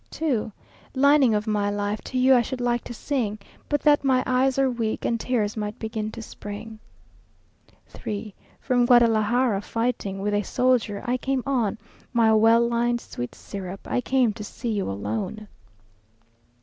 [0.09, 0.51] 2.
[0.95, 2.01] Lining of my life!
[2.05, 3.37] To you I should like to sing;
[3.69, 6.79] But that my eyes are weak, And tears might begin to spring.
[7.85, 8.33] 3.
[8.59, 11.77] From Guadalajara fighting, With a soldier I came on,
[12.13, 13.81] My well lined sweet syrup!
[13.85, 15.47] I came to see you alone.